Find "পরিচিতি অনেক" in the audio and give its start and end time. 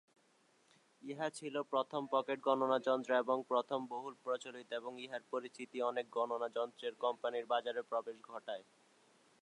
5.31-6.05